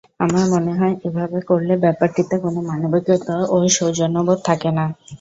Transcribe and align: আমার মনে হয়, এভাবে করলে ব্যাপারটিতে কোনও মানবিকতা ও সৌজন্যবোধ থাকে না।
আমার 0.19 0.45
মনে 0.53 0.73
হয়, 0.73 0.95
এভাবে 1.07 1.39
করলে 1.49 1.73
ব্যাপারটিতে 1.83 2.35
কোনও 2.43 2.61
মানবিকতা 2.69 3.15
ও 3.49 3.67
সৌজন্যবোধ 3.77 4.39
থাকে 4.47 4.69
না। 4.77 4.85